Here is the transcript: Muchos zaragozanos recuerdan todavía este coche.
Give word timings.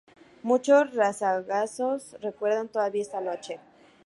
Muchos 0.41 0.89
zaragozanos 0.95 2.13
recuerdan 2.21 2.69
todavía 2.69 3.03
este 3.03 3.23
coche. 3.23 3.59